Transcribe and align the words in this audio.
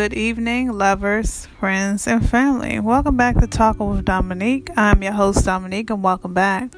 Good 0.00 0.14
evening, 0.14 0.72
lovers, 0.72 1.46
friends, 1.58 2.06
and 2.06 2.26
family. 2.26 2.80
Welcome 2.80 3.18
back 3.18 3.36
to 3.36 3.46
Talking 3.46 3.90
with 3.90 4.06
Dominique. 4.06 4.70
I'm 4.74 5.02
your 5.02 5.12
host, 5.12 5.44
Dominique, 5.44 5.90
and 5.90 6.02
welcome 6.02 6.32
back. 6.32 6.72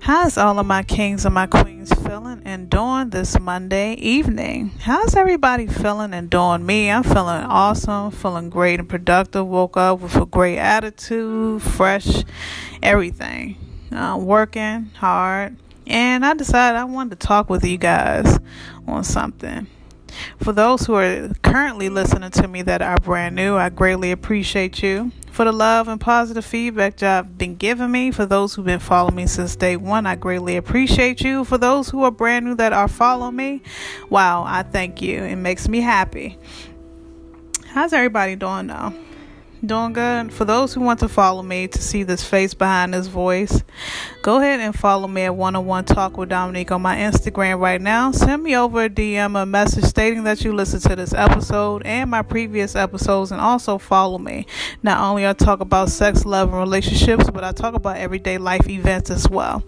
How's 0.00 0.38
all 0.38 0.58
of 0.58 0.64
my 0.64 0.82
kings 0.82 1.26
and 1.26 1.34
my 1.34 1.46
queens 1.46 1.92
feeling 1.92 2.40
and 2.46 2.70
doing 2.70 3.10
this 3.10 3.38
Monday 3.38 3.92
evening? 3.96 4.70
How's 4.80 5.16
everybody 5.16 5.66
feeling 5.66 6.14
and 6.14 6.30
doing? 6.30 6.64
Me, 6.64 6.90
I'm 6.90 7.02
feeling 7.02 7.44
awesome, 7.44 8.10
feeling 8.10 8.48
great 8.48 8.80
and 8.80 8.88
productive. 8.88 9.46
Woke 9.46 9.76
up 9.76 10.00
with 10.00 10.16
a 10.16 10.24
great 10.24 10.56
attitude, 10.56 11.60
fresh, 11.60 12.24
everything. 12.82 13.58
Uh, 13.92 14.16
working 14.18 14.86
hard, 14.94 15.56
and 15.86 16.24
I 16.24 16.32
decided 16.32 16.78
I 16.78 16.84
wanted 16.84 17.20
to 17.20 17.26
talk 17.26 17.50
with 17.50 17.66
you 17.66 17.76
guys 17.76 18.38
on 18.86 19.04
something. 19.04 19.66
For 20.38 20.52
those 20.52 20.86
who 20.86 20.94
are 20.94 21.28
currently 21.42 21.88
listening 21.88 22.30
to 22.32 22.48
me 22.48 22.62
that 22.62 22.82
are 22.82 22.96
brand 22.96 23.36
new, 23.36 23.56
I 23.56 23.68
greatly 23.68 24.10
appreciate 24.10 24.82
you. 24.82 25.12
For 25.30 25.44
the 25.44 25.52
love 25.52 25.88
and 25.88 26.00
positive 26.00 26.44
feedback 26.44 27.00
y'all 27.00 27.10
have 27.10 27.38
been 27.38 27.56
giving 27.56 27.90
me, 27.90 28.10
for 28.10 28.26
those 28.26 28.54
who've 28.54 28.64
been 28.64 28.80
following 28.80 29.14
me 29.14 29.26
since 29.26 29.56
day 29.56 29.76
one, 29.76 30.06
I 30.06 30.16
greatly 30.16 30.56
appreciate 30.56 31.20
you. 31.20 31.44
For 31.44 31.56
those 31.56 31.88
who 31.88 32.02
are 32.02 32.10
brand 32.10 32.46
new 32.46 32.54
that 32.56 32.72
are 32.72 32.88
following 32.88 33.36
me, 33.36 33.62
wow, 34.08 34.42
I 34.44 34.62
thank 34.62 35.00
you. 35.00 35.22
It 35.22 35.36
makes 35.36 35.68
me 35.68 35.80
happy. 35.80 36.38
How's 37.68 37.92
everybody 37.92 38.36
doing 38.36 38.66
now? 38.66 38.92
Doing 39.64 39.92
good. 39.92 40.32
For 40.32 40.46
those 40.46 40.72
who 40.72 40.80
want 40.80 41.00
to 41.00 41.08
follow 41.08 41.42
me 41.42 41.68
to 41.68 41.82
see 41.82 42.02
this 42.02 42.24
face 42.24 42.54
behind 42.54 42.94
this 42.94 43.08
voice, 43.08 43.62
go 44.22 44.38
ahead 44.38 44.58
and 44.58 44.74
follow 44.74 45.06
me 45.06 45.22
at 45.22 45.36
101 45.36 45.84
Talk 45.84 46.16
with 46.16 46.30
Dominique 46.30 46.72
on 46.72 46.80
my 46.80 46.96
Instagram 46.96 47.60
right 47.60 47.78
now. 47.78 48.10
Send 48.10 48.42
me 48.42 48.56
over 48.56 48.84
a 48.84 48.88
DM, 48.88 49.40
a 49.40 49.44
message 49.44 49.84
stating 49.84 50.24
that 50.24 50.42
you 50.44 50.54
listened 50.54 50.84
to 50.84 50.96
this 50.96 51.12
episode 51.12 51.82
and 51.84 52.10
my 52.10 52.22
previous 52.22 52.74
episodes, 52.74 53.32
and 53.32 53.40
also 53.40 53.76
follow 53.76 54.16
me. 54.16 54.46
Not 54.82 54.98
only 54.98 55.26
I 55.26 55.34
talk 55.34 55.60
about 55.60 55.90
sex, 55.90 56.24
love, 56.24 56.48
and 56.48 56.58
relationships, 56.58 57.28
but 57.28 57.44
I 57.44 57.52
talk 57.52 57.74
about 57.74 57.98
everyday 57.98 58.38
life 58.38 58.66
events 58.66 59.10
as 59.10 59.28
well. 59.28 59.62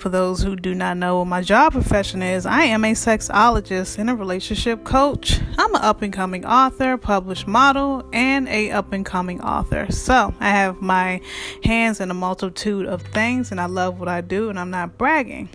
For 0.00 0.08
those 0.08 0.42
who 0.42 0.56
do 0.56 0.74
not 0.74 0.96
know 0.96 1.18
what 1.18 1.26
my 1.26 1.42
job 1.42 1.72
profession 1.72 2.22
is, 2.22 2.46
I 2.46 2.62
am 2.62 2.86
a 2.86 2.92
sexologist 2.92 3.98
and 3.98 4.08
a 4.08 4.14
relationship 4.14 4.82
coach. 4.82 5.38
I'm 5.58 5.74
an 5.74 5.82
up 5.82 6.00
and 6.00 6.10
coming 6.10 6.46
author, 6.46 6.96
published 6.96 7.46
model, 7.46 8.08
and 8.10 8.48
a 8.48 8.70
up 8.70 8.94
and 8.94 9.04
coming 9.04 9.42
author. 9.42 9.92
So 9.92 10.32
I 10.40 10.48
have 10.48 10.80
my 10.80 11.20
hands 11.64 12.00
in 12.00 12.10
a 12.10 12.14
multitude 12.14 12.86
of 12.86 13.02
things, 13.02 13.50
and 13.50 13.60
I 13.60 13.66
love 13.66 14.00
what 14.00 14.08
I 14.08 14.22
do, 14.22 14.48
and 14.48 14.58
I'm 14.58 14.70
not 14.70 14.96
bragging. 14.96 15.50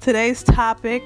Today's 0.00 0.42
topic 0.42 1.02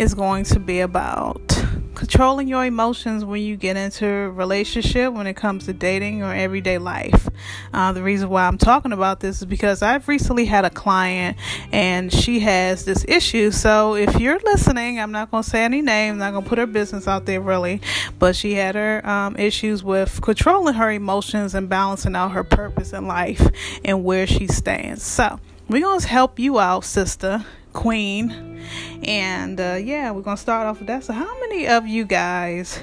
is 0.00 0.14
going 0.14 0.42
to 0.46 0.58
be 0.58 0.80
about 0.80 1.57
controlling 1.98 2.46
your 2.46 2.64
emotions 2.64 3.24
when 3.24 3.42
you 3.42 3.56
get 3.56 3.76
into 3.76 4.06
a 4.06 4.30
relationship 4.30 5.12
when 5.12 5.26
it 5.26 5.34
comes 5.34 5.66
to 5.66 5.72
dating 5.72 6.22
or 6.22 6.32
everyday 6.32 6.78
life. 6.78 7.28
Uh, 7.74 7.90
the 7.92 8.00
reason 8.00 8.28
why 8.28 8.46
i'm 8.46 8.56
talking 8.56 8.92
about 8.92 9.18
this 9.18 9.40
is 9.40 9.44
because 9.44 9.82
i've 9.82 10.06
recently 10.06 10.44
had 10.44 10.64
a 10.64 10.70
client 10.70 11.36
and 11.72 12.12
she 12.12 12.38
has 12.38 12.84
this 12.84 13.04
issue. 13.08 13.50
So 13.50 13.96
if 13.96 14.20
you're 14.20 14.38
listening 14.38 15.00
i'm 15.00 15.10
not 15.10 15.32
going 15.32 15.42
to 15.42 15.50
say 15.50 15.64
any 15.64 15.82
names 15.82 16.14
I'm 16.14 16.18
not 16.18 16.30
going 16.30 16.44
to 16.44 16.48
put 16.48 16.58
her 16.58 16.66
business 16.66 17.08
out 17.08 17.26
there 17.26 17.40
really 17.40 17.80
but 18.20 18.36
she 18.36 18.54
had 18.54 18.76
her 18.76 19.04
um, 19.04 19.34
issues 19.36 19.82
with 19.82 20.22
controlling 20.22 20.74
her 20.74 20.92
emotions 20.92 21.52
and 21.56 21.68
balancing 21.68 22.14
out 22.14 22.30
her 22.30 22.44
purpose 22.44 22.92
in 22.92 23.08
life 23.08 23.44
and 23.84 24.04
where 24.04 24.26
she 24.26 24.46
stands. 24.46 25.02
So 25.02 25.40
we're 25.68 25.82
going 25.82 26.00
to 26.00 26.06
help 26.06 26.38
you 26.38 26.60
out 26.60 26.84
sister 26.84 27.44
queen. 27.72 28.62
And 29.02 29.60
uh, 29.60 29.78
yeah, 29.80 30.10
we're 30.10 30.22
gonna 30.22 30.36
start 30.36 30.66
off 30.66 30.78
with 30.78 30.88
that. 30.88 31.04
So, 31.04 31.12
how 31.12 31.38
many 31.40 31.66
of 31.66 31.86
you 31.86 32.04
guys 32.04 32.80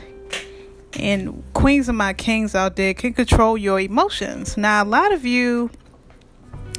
and 0.97 1.43
queens 1.53 1.89
and 1.89 1.97
my 1.97 2.13
kings 2.13 2.55
out 2.55 2.75
there 2.75 2.93
can 2.93 3.13
control 3.13 3.57
your 3.57 3.79
emotions? 3.79 4.57
Now, 4.57 4.83
a 4.83 4.85
lot 4.85 5.11
of 5.11 5.25
you 5.25 5.69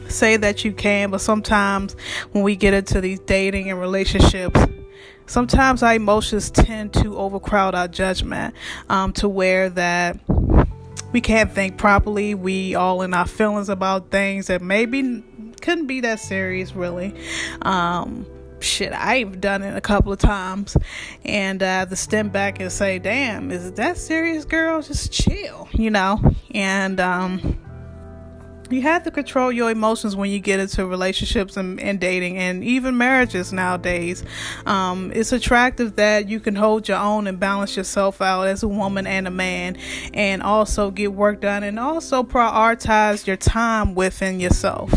say 0.08 0.36
that 0.36 0.64
you 0.64 0.72
can, 0.72 1.10
but 1.10 1.20
sometimes 1.20 1.94
when 2.32 2.44
we 2.44 2.56
get 2.56 2.74
into 2.74 3.00
these 3.00 3.20
dating 3.20 3.70
and 3.70 3.80
relationships, 3.80 4.60
sometimes 5.26 5.82
our 5.82 5.94
emotions 5.94 6.50
tend 6.50 6.92
to 6.94 7.16
overcrowd 7.16 7.74
our 7.74 7.88
judgment 7.88 8.54
um, 8.88 9.12
to 9.14 9.28
where 9.28 9.68
that 9.70 10.18
we 11.12 11.20
can't 11.20 11.52
think 11.52 11.76
properly. 11.76 12.34
We 12.34 12.74
all 12.74 13.02
in 13.02 13.14
our 13.14 13.26
feelings 13.26 13.68
about 13.68 14.10
things 14.10 14.48
that 14.48 14.62
maybe 14.62 15.24
couldn't 15.66 15.86
be 15.86 16.02
that 16.02 16.20
serious, 16.20 16.76
really. 16.76 17.12
Um, 17.62 18.24
shit, 18.60 18.92
I've 18.92 19.40
done 19.40 19.62
it 19.62 19.76
a 19.76 19.80
couple 19.80 20.12
of 20.12 20.20
times, 20.20 20.76
and 21.24 21.60
uh, 21.60 21.86
to 21.86 21.96
step 21.96 22.30
back 22.30 22.60
and 22.60 22.70
say, 22.70 23.00
"Damn, 23.00 23.50
is 23.50 23.66
it 23.66 23.74
that 23.74 23.98
serious, 23.98 24.44
girl? 24.44 24.80
Just 24.80 25.10
chill," 25.10 25.68
you 25.72 25.90
know. 25.90 26.20
And 26.54 27.00
um, 27.00 27.58
you 28.70 28.82
have 28.82 29.04
to 29.04 29.10
control 29.10 29.52
your 29.52 29.70
emotions 29.70 30.16
when 30.16 30.30
you 30.30 30.38
get 30.38 30.60
into 30.60 30.86
relationships 30.86 31.56
and, 31.56 31.80
and 31.80 32.00
dating 32.00 32.38
and 32.38 32.64
even 32.64 32.96
marriages 32.96 33.52
nowadays. 33.52 34.24
Um, 34.64 35.12
it's 35.14 35.32
attractive 35.32 35.96
that 35.96 36.28
you 36.28 36.40
can 36.40 36.54
hold 36.54 36.88
your 36.88 36.98
own 36.98 37.26
and 37.26 37.38
balance 37.38 37.76
yourself 37.76 38.20
out 38.20 38.48
as 38.48 38.62
a 38.62 38.68
woman 38.68 39.06
and 39.06 39.26
a 39.26 39.30
man, 39.30 39.76
and 40.14 40.42
also 40.42 40.90
get 40.90 41.12
work 41.12 41.40
done 41.40 41.62
and 41.62 41.78
also 41.78 42.22
prioritize 42.22 43.26
your 43.26 43.36
time 43.36 43.94
within 43.94 44.40
yourself 44.40 44.90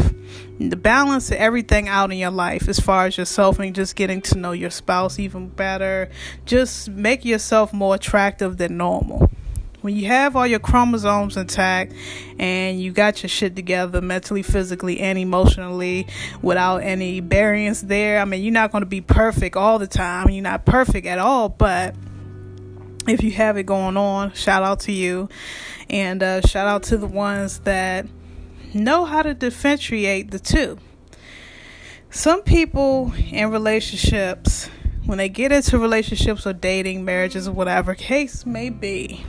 the 0.59 0.75
balance 0.75 1.31
everything 1.31 1.87
out 1.87 2.11
in 2.11 2.17
your 2.17 2.31
life 2.31 2.67
as 2.67 2.79
far 2.79 3.05
as 3.05 3.17
yourself 3.17 3.59
and 3.59 3.73
just 3.73 3.95
getting 3.95 4.21
to 4.21 4.37
know 4.37 4.51
your 4.51 4.69
spouse 4.69 5.17
even 5.17 5.47
better 5.47 6.09
just 6.45 6.89
make 6.89 7.23
yourself 7.23 7.71
more 7.71 7.95
attractive 7.95 8.57
than 8.57 8.75
normal 8.75 9.31
when 9.81 9.95
you 9.95 10.07
have 10.07 10.35
all 10.35 10.45
your 10.45 10.59
chromosomes 10.59 11.37
intact 11.37 11.93
and 12.37 12.81
you 12.81 12.91
got 12.91 13.23
your 13.23 13.29
shit 13.29 13.55
together 13.55 14.01
mentally, 14.01 14.43
physically, 14.43 14.99
and 14.99 15.17
emotionally 15.17 16.07
without 16.41 16.77
any 16.77 17.19
variance 17.21 17.81
there, 17.81 18.19
I 18.19 18.25
mean, 18.25 18.43
you're 18.43 18.53
not 18.53 18.71
going 18.71 18.81
to 18.81 18.89
be 18.89 19.01
perfect 19.01 19.55
all 19.55 19.79
the 19.79 19.87
time. 19.87 20.29
You're 20.29 20.43
not 20.43 20.65
perfect 20.65 21.07
at 21.07 21.19
all, 21.19 21.49
but 21.49 21.95
if 23.07 23.23
you 23.23 23.31
have 23.31 23.57
it 23.57 23.63
going 23.63 23.97
on, 23.97 24.33
shout 24.33 24.63
out 24.63 24.81
to 24.81 24.91
you. 24.91 25.29
And 25.89 26.21
uh, 26.21 26.41
shout 26.41 26.67
out 26.67 26.83
to 26.83 26.97
the 26.97 27.07
ones 27.07 27.59
that 27.59 28.05
know 28.73 29.05
how 29.05 29.21
to 29.21 29.33
differentiate 29.33 30.31
the 30.31 30.39
two. 30.39 30.77
Some 32.11 32.41
people 32.41 33.13
in 33.31 33.51
relationships, 33.51 34.69
when 35.05 35.17
they 35.17 35.29
get 35.29 35.51
into 35.51 35.77
relationships 35.77 36.45
or 36.45 36.53
dating, 36.53 37.05
marriages, 37.05 37.47
or 37.47 37.51
whatever 37.51 37.95
case 37.95 38.45
may 38.45 38.69
be, 38.69 39.23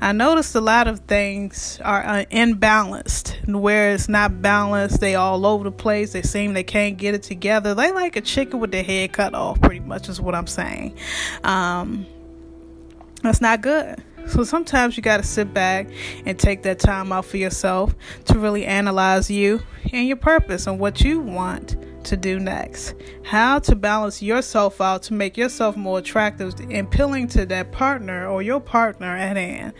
I 0.00 0.12
noticed 0.12 0.54
a 0.54 0.60
lot 0.60 0.88
of 0.88 1.00
things 1.00 1.80
are 1.84 2.04
uh, 2.04 2.24
imbalanced. 2.30 3.48
Where 3.48 3.92
it's 3.92 4.08
not 4.08 4.42
balanced, 4.42 5.00
they 5.00 5.14
all 5.14 5.44
over 5.46 5.64
the 5.64 5.72
place. 5.72 6.12
They 6.12 6.22
seem 6.22 6.54
they 6.54 6.64
can't 6.64 6.96
get 6.96 7.14
it 7.14 7.22
together. 7.22 7.74
They 7.74 7.92
like 7.92 8.16
a 8.16 8.20
chicken 8.20 8.60
with 8.60 8.72
their 8.72 8.82
head 8.82 9.12
cut 9.12 9.34
off, 9.34 9.60
pretty 9.60 9.80
much 9.80 10.08
is 10.08 10.20
what 10.20 10.34
I'm 10.34 10.46
saying. 10.46 10.96
Um, 11.42 12.06
that's 13.22 13.40
not 13.40 13.60
good. 13.60 14.02
So 14.26 14.42
sometimes 14.44 14.96
you 14.96 15.02
got 15.02 15.18
to 15.18 15.22
sit 15.22 15.52
back 15.52 15.88
and 16.24 16.38
take 16.38 16.62
that 16.62 16.78
time 16.78 17.12
out 17.12 17.26
for 17.26 17.36
yourself 17.36 17.94
to 18.26 18.38
really 18.38 18.64
analyze 18.64 19.30
you 19.30 19.62
and 19.92 20.08
your 20.08 20.16
purpose 20.16 20.66
and 20.66 20.78
what 20.78 21.02
you 21.02 21.20
want 21.20 21.76
to 22.04 22.16
do 22.16 22.38
next. 22.38 22.94
How 23.22 23.58
to 23.60 23.74
balance 23.74 24.22
yourself 24.22 24.80
out 24.80 25.02
to 25.04 25.14
make 25.14 25.36
yourself 25.36 25.76
more 25.76 25.98
attractive 25.98 26.54
and 26.60 26.86
appealing 26.86 27.28
to 27.28 27.46
that 27.46 27.72
partner 27.72 28.26
or 28.26 28.42
your 28.42 28.60
partner 28.60 29.16
at 29.16 29.36
hand. 29.36 29.72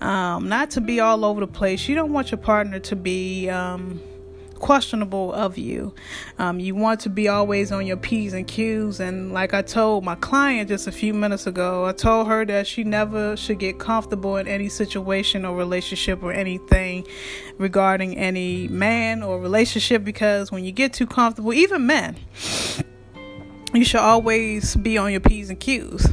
Um, 0.00 0.48
not 0.48 0.70
to 0.72 0.80
be 0.80 1.00
all 1.00 1.24
over 1.24 1.40
the 1.40 1.46
place. 1.46 1.88
You 1.88 1.94
don't 1.94 2.12
want 2.12 2.30
your 2.30 2.38
partner 2.38 2.78
to 2.80 2.96
be. 2.96 3.48
Um, 3.48 4.00
questionable 4.66 5.32
of 5.32 5.56
you. 5.56 5.94
Um, 6.40 6.58
you 6.58 6.74
want 6.74 6.98
to 7.02 7.08
be 7.08 7.28
always 7.28 7.70
on 7.70 7.86
your 7.86 7.96
P's 7.96 8.32
and 8.32 8.48
Q's. 8.48 8.98
And 8.98 9.32
like 9.32 9.54
I 9.54 9.62
told 9.62 10.02
my 10.02 10.16
client 10.16 10.70
just 10.70 10.88
a 10.88 10.92
few 10.92 11.14
minutes 11.14 11.46
ago, 11.46 11.84
I 11.84 11.92
told 11.92 12.26
her 12.26 12.44
that 12.46 12.66
she 12.66 12.82
never 12.82 13.36
should 13.36 13.60
get 13.60 13.78
comfortable 13.78 14.36
in 14.38 14.48
any 14.48 14.68
situation 14.68 15.44
or 15.44 15.54
relationship 15.54 16.20
or 16.20 16.32
anything 16.32 17.06
regarding 17.58 18.18
any 18.18 18.66
man 18.66 19.22
or 19.22 19.38
relationship 19.38 20.02
because 20.02 20.50
when 20.50 20.64
you 20.64 20.72
get 20.72 20.92
too 20.92 21.06
comfortable, 21.06 21.52
even 21.52 21.86
men, 21.86 22.16
you 23.72 23.84
should 23.84 24.00
always 24.00 24.74
be 24.74 24.98
on 24.98 25.12
your 25.12 25.20
P's 25.20 25.48
and 25.48 25.60
Q's. 25.60 26.12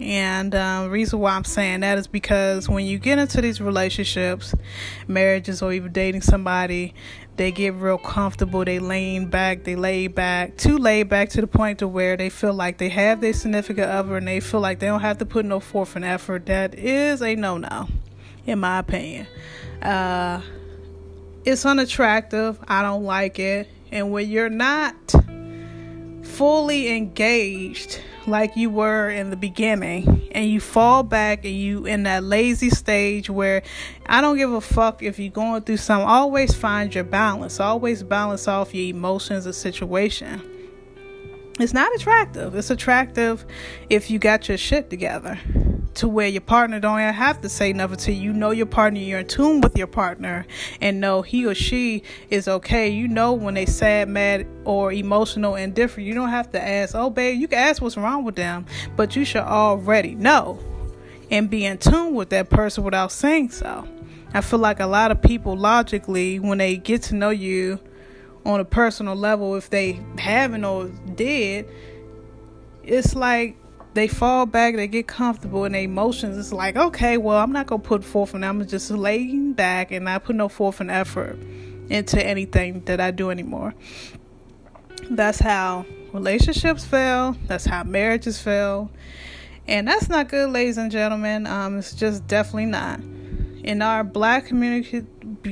And 0.00 0.54
uh, 0.54 0.86
reason 0.90 1.18
why 1.18 1.32
I'm 1.32 1.44
saying 1.44 1.80
that 1.80 1.98
is 1.98 2.06
because 2.06 2.68
when 2.68 2.86
you 2.86 2.98
get 2.98 3.18
into 3.18 3.40
these 3.40 3.60
relationships, 3.60 4.54
marriages, 5.06 5.60
or 5.60 5.72
even 5.72 5.92
dating 5.92 6.22
somebody, 6.22 6.94
they 7.36 7.52
get 7.52 7.74
real 7.74 7.98
comfortable. 7.98 8.64
They 8.64 8.78
lean 8.78 9.26
back, 9.26 9.64
they 9.64 9.76
lay 9.76 10.06
back, 10.06 10.56
too 10.56 10.76
laid 10.76 11.08
back 11.08 11.30
to 11.30 11.40
the 11.40 11.46
point 11.46 11.78
to 11.78 11.88
where 11.88 12.16
they 12.16 12.30
feel 12.30 12.54
like 12.54 12.78
they 12.78 12.88
have 12.90 13.20
their 13.20 13.32
significant 13.32 13.88
other 13.90 14.16
and 14.16 14.26
they 14.26 14.40
feel 14.40 14.60
like 14.60 14.78
they 14.80 14.86
don't 14.86 15.00
have 15.00 15.18
to 15.18 15.26
put 15.26 15.44
no 15.44 15.60
forth 15.60 15.96
and 15.96 16.04
effort. 16.04 16.46
That 16.46 16.74
is 16.74 17.22
a 17.22 17.34
no 17.34 17.58
no, 17.58 17.88
in 18.46 18.60
my 18.60 18.78
opinion. 18.78 19.26
Uh, 19.82 20.42
it's 21.44 21.64
unattractive. 21.64 22.58
I 22.68 22.82
don't 22.82 23.04
like 23.04 23.38
it. 23.38 23.68
And 23.90 24.12
when 24.12 24.28
you're 24.28 24.50
not 24.50 24.94
fully 26.22 26.96
engaged 26.96 28.00
like 28.30 28.56
you 28.56 28.70
were 28.70 29.10
in 29.10 29.30
the 29.30 29.36
beginning 29.36 30.28
and 30.32 30.48
you 30.48 30.60
fall 30.60 31.02
back 31.02 31.44
and 31.44 31.54
you 31.54 31.86
in 31.86 32.04
that 32.04 32.24
lazy 32.24 32.70
stage 32.70 33.28
where 33.30 33.62
I 34.06 34.20
don't 34.20 34.36
give 34.36 34.52
a 34.52 34.60
fuck 34.60 35.02
if 35.02 35.18
you're 35.18 35.30
going 35.30 35.62
through 35.62 35.78
something, 35.78 36.08
always 36.08 36.54
find 36.54 36.94
your 36.94 37.04
balance. 37.04 37.60
Always 37.60 38.02
balance 38.02 38.48
off 38.48 38.74
your 38.74 38.94
emotions 38.94 39.46
or 39.46 39.52
situation. 39.52 40.40
It's 41.60 41.74
not 41.74 41.92
attractive. 41.94 42.54
It's 42.54 42.70
attractive 42.70 43.44
if 43.90 44.10
you 44.10 44.18
got 44.18 44.48
your 44.48 44.58
shit 44.58 44.90
together 44.90 45.38
to 45.98 46.08
where 46.08 46.28
your 46.28 46.40
partner 46.40 46.80
don't 46.80 46.98
have 47.00 47.40
to 47.40 47.48
say 47.48 47.72
nothing 47.72 47.96
to 47.98 48.12
you. 48.12 48.28
You 48.28 48.32
know 48.32 48.50
your 48.50 48.66
partner, 48.66 49.00
you're 49.00 49.20
in 49.20 49.26
tune 49.26 49.60
with 49.60 49.76
your 49.76 49.86
partner, 49.86 50.46
and 50.80 51.00
know 51.00 51.22
he 51.22 51.46
or 51.46 51.54
she 51.54 52.02
is 52.30 52.48
okay. 52.48 52.88
You 52.88 53.08
know 53.08 53.32
when 53.32 53.54
they 53.54 53.66
sad, 53.66 54.08
mad, 54.08 54.46
or 54.64 54.92
emotional 54.92 55.56
and 55.56 55.74
different. 55.74 56.06
You 56.06 56.14
don't 56.14 56.28
have 56.28 56.50
to 56.52 56.62
ask, 56.62 56.94
oh 56.94 57.10
babe, 57.10 57.40
you 57.40 57.48
can 57.48 57.58
ask 57.58 57.82
what's 57.82 57.96
wrong 57.96 58.24
with 58.24 58.36
them, 58.36 58.66
but 58.96 59.16
you 59.16 59.24
should 59.24 59.42
already 59.42 60.14
know 60.14 60.58
and 61.30 61.50
be 61.50 61.64
in 61.64 61.78
tune 61.78 62.14
with 62.14 62.30
that 62.30 62.48
person 62.48 62.84
without 62.84 63.12
saying 63.12 63.50
so. 63.50 63.86
I 64.32 64.40
feel 64.40 64.58
like 64.58 64.80
a 64.80 64.86
lot 64.86 65.10
of 65.10 65.22
people 65.22 65.56
logically, 65.56 66.38
when 66.38 66.58
they 66.58 66.76
get 66.76 67.02
to 67.04 67.14
know 67.14 67.30
you 67.30 67.80
on 68.44 68.60
a 68.60 68.64
personal 68.64 69.16
level, 69.16 69.56
if 69.56 69.70
they 69.70 70.00
haven't 70.18 70.64
or 70.64 70.88
did, 71.14 71.66
it's 72.82 73.14
like 73.14 73.56
they 73.94 74.08
fall 74.08 74.46
back, 74.46 74.76
they 74.76 74.86
get 74.86 75.06
comfortable 75.06 75.64
in 75.64 75.72
their 75.72 75.82
emotions. 75.82 76.36
It's 76.36 76.52
like, 76.52 76.76
okay, 76.76 77.16
well, 77.16 77.38
I'm 77.38 77.52
not 77.52 77.66
gonna 77.66 77.82
put 77.82 78.04
forth 78.04 78.34
and 78.34 78.44
I'm 78.44 78.66
just 78.66 78.90
laying 78.90 79.52
back 79.54 79.90
and 79.90 80.04
not 80.04 80.24
put 80.24 80.36
no 80.36 80.48
forth 80.48 80.80
and 80.80 80.90
effort 80.90 81.38
into 81.88 82.24
anything 82.24 82.82
that 82.84 83.00
I 83.00 83.10
do 83.10 83.30
anymore. 83.30 83.74
That's 85.10 85.38
how 85.38 85.86
relationships 86.12 86.84
fail. 86.84 87.36
That's 87.46 87.64
how 87.64 87.84
marriages 87.84 88.40
fail, 88.40 88.90
and 89.66 89.88
that's 89.88 90.08
not 90.08 90.28
good, 90.28 90.50
ladies 90.50 90.78
and 90.78 90.90
gentlemen. 90.90 91.46
Um, 91.46 91.78
it's 91.78 91.94
just 91.94 92.26
definitely 92.26 92.66
not. 92.66 93.00
In 93.64 93.82
our 93.82 94.04
black 94.04 94.46
community, 94.46 95.06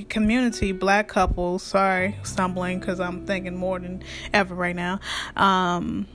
community, 0.09 0.73
black 0.73 1.09
couples. 1.09 1.63
Sorry, 1.63 2.17
stumbling 2.23 2.81
because 2.81 3.01
I'm 3.01 3.27
thinking 3.27 3.57
more 3.57 3.79
than 3.79 4.03
ever 4.33 4.55
right 4.55 4.77
now. 4.77 5.01
Um, 5.37 6.07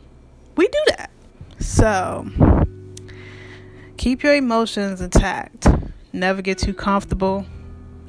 we 0.56 0.68
do 0.68 0.80
that 0.88 1.10
so, 1.72 2.30
keep 3.96 4.24
your 4.24 4.36
emotions 4.36 5.00
intact. 5.00 5.68
Never 6.12 6.42
get 6.42 6.58
too 6.58 6.74
comfortable 6.74 7.46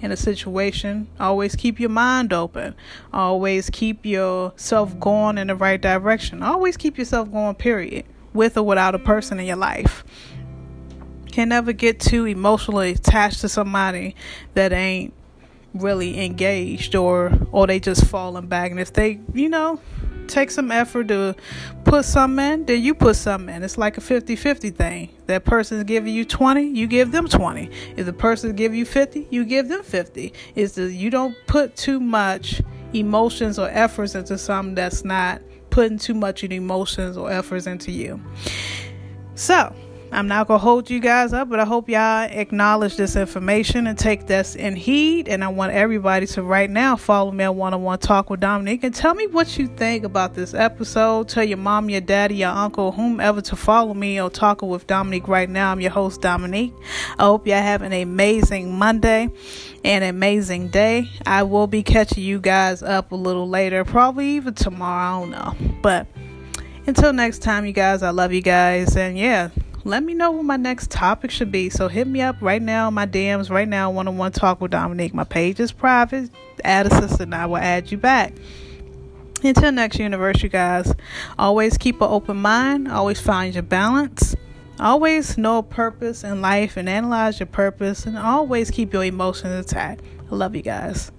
in 0.00 0.10
a 0.10 0.16
situation. 0.16 1.06
Always 1.20 1.54
keep 1.54 1.78
your 1.78 1.88
mind 1.88 2.32
open. 2.32 2.74
Always 3.12 3.70
keep 3.70 4.04
yourself 4.04 4.98
going 4.98 5.38
in 5.38 5.46
the 5.46 5.54
right 5.54 5.80
direction. 5.80 6.42
Always 6.42 6.76
keep 6.76 6.98
yourself 6.98 7.30
going, 7.30 7.54
period, 7.54 8.04
with 8.34 8.56
or 8.56 8.64
without 8.64 8.96
a 8.96 8.98
person 8.98 9.38
in 9.38 9.46
your 9.46 9.56
life. 9.56 10.04
Can 11.30 11.48
never 11.48 11.72
get 11.72 12.00
too 12.00 12.26
emotionally 12.26 12.90
attached 12.90 13.40
to 13.42 13.48
somebody 13.48 14.16
that 14.54 14.72
ain't 14.72 15.14
really 15.72 16.22
engaged 16.22 16.94
or 16.94 17.32
or 17.50 17.66
they 17.66 17.80
just 17.80 18.04
falling 18.04 18.46
back 18.46 18.70
and 18.70 18.78
if 18.78 18.92
they 18.92 19.18
you 19.32 19.48
know 19.48 19.80
take 20.28 20.50
some 20.50 20.70
effort 20.70 21.08
to 21.08 21.34
put 21.84 22.04
something 22.04 22.44
in, 22.44 22.64
then 22.66 22.82
you 22.82 22.94
put 22.94 23.16
something 23.16 23.54
in. 23.54 23.62
It's 23.62 23.78
like 23.78 23.96
a 23.96 24.00
50 24.00 24.36
50 24.36 24.70
thing. 24.70 25.10
That 25.26 25.44
person's 25.44 25.84
giving 25.84 26.14
you 26.14 26.24
20, 26.24 26.62
you 26.62 26.86
give 26.86 27.12
them 27.12 27.28
20. 27.28 27.70
If 27.96 28.06
the 28.06 28.12
person 28.12 28.54
give 28.54 28.74
you 28.74 28.84
50, 28.84 29.28
you 29.30 29.44
give 29.44 29.68
them 29.68 29.82
50. 29.82 30.32
Is 30.54 30.72
that 30.74 30.92
you 30.92 31.10
don't 31.10 31.36
put 31.46 31.76
too 31.76 32.00
much 32.00 32.62
emotions 32.92 33.58
or 33.58 33.68
efforts 33.70 34.14
into 34.14 34.38
something 34.38 34.74
that's 34.74 35.04
not 35.04 35.40
putting 35.70 35.98
too 35.98 36.14
much 36.14 36.44
emotions 36.44 37.16
or 37.16 37.30
efforts 37.30 37.66
into 37.66 37.90
you. 37.90 38.20
So, 39.34 39.74
I'm 40.12 40.28
not 40.28 40.46
gonna 40.46 40.58
hold 40.58 40.90
you 40.90 41.00
guys 41.00 41.32
up, 41.32 41.48
but 41.48 41.58
I 41.58 41.64
hope 41.64 41.88
y'all 41.88 42.28
acknowledge 42.30 42.96
this 42.96 43.16
information 43.16 43.86
and 43.86 43.98
take 43.98 44.26
this 44.26 44.54
in 44.54 44.76
heed. 44.76 45.26
And 45.26 45.42
I 45.42 45.48
want 45.48 45.72
everybody 45.72 46.26
to 46.26 46.42
right 46.42 46.68
now 46.68 46.96
follow 46.96 47.32
me 47.32 47.44
on 47.44 47.56
one 47.56 47.72
on 47.72 47.82
one 47.82 47.98
talk 47.98 48.28
with 48.28 48.40
Dominique 48.40 48.84
and 48.84 48.94
tell 48.94 49.14
me 49.14 49.26
what 49.26 49.58
you 49.58 49.68
think 49.68 50.04
about 50.04 50.34
this 50.34 50.52
episode. 50.52 51.30
Tell 51.30 51.44
your 51.44 51.56
mom, 51.56 51.88
your 51.88 52.02
daddy, 52.02 52.34
your 52.34 52.50
uncle, 52.50 52.92
whomever 52.92 53.40
to 53.40 53.56
follow 53.56 53.94
me 53.94 54.18
on 54.18 54.30
Talking 54.30 54.68
with 54.68 54.86
Dominique 54.86 55.28
right 55.28 55.48
now. 55.48 55.72
I'm 55.72 55.80
your 55.80 55.90
host, 55.90 56.20
Dominique. 56.20 56.74
I 57.18 57.22
hope 57.22 57.46
y'all 57.46 57.62
have 57.62 57.80
an 57.80 57.94
amazing 57.94 58.76
Monday 58.76 59.30
and 59.82 60.04
amazing 60.04 60.68
day. 60.68 61.08
I 61.24 61.42
will 61.44 61.66
be 61.66 61.82
catching 61.82 62.22
you 62.22 62.38
guys 62.38 62.82
up 62.82 63.12
a 63.12 63.16
little 63.16 63.48
later, 63.48 63.82
probably 63.82 64.28
even 64.32 64.52
tomorrow. 64.52 65.16
I 65.16 65.20
don't 65.20 65.30
know. 65.30 65.80
But 65.80 66.06
until 66.86 67.14
next 67.14 67.38
time, 67.38 67.64
you 67.64 67.72
guys, 67.72 68.02
I 68.02 68.10
love 68.10 68.32
you 68.32 68.42
guys. 68.42 68.94
And 68.96 69.16
yeah, 69.16 69.48
let 69.84 70.02
me 70.02 70.14
know 70.14 70.30
what 70.30 70.44
my 70.44 70.56
next 70.56 70.90
topic 70.90 71.30
should 71.30 71.50
be. 71.50 71.70
So 71.70 71.88
hit 71.88 72.06
me 72.06 72.20
up 72.20 72.36
right 72.40 72.62
now, 72.62 72.90
my 72.90 73.06
DMs 73.06 73.50
right 73.50 73.68
now, 73.68 73.90
one 73.90 74.08
on 74.08 74.16
one 74.16 74.32
talk 74.32 74.60
with 74.60 74.70
Dominique. 74.70 75.14
My 75.14 75.24
page 75.24 75.58
is 75.60 75.72
private. 75.72 76.30
Add 76.64 76.86
a 76.86 76.90
sister 76.90 77.24
and 77.24 77.34
I 77.34 77.46
will 77.46 77.56
add 77.56 77.90
you 77.90 77.98
back. 77.98 78.32
Until 79.42 79.72
next 79.72 79.98
universe, 79.98 80.42
you 80.42 80.48
guys, 80.48 80.94
always 81.36 81.76
keep 81.76 82.00
an 82.00 82.08
open 82.08 82.36
mind, 82.36 82.86
always 82.86 83.20
find 83.20 83.54
your 83.54 83.64
balance, 83.64 84.36
always 84.78 85.36
know 85.36 85.58
a 85.58 85.62
purpose 85.64 86.22
in 86.22 86.40
life 86.40 86.76
and 86.76 86.88
analyze 86.88 87.40
your 87.40 87.48
purpose, 87.48 88.06
and 88.06 88.16
always 88.16 88.70
keep 88.70 88.92
your 88.92 89.04
emotions 89.04 89.52
intact. 89.52 90.04
I 90.30 90.34
love 90.36 90.54
you 90.54 90.62
guys. 90.62 91.10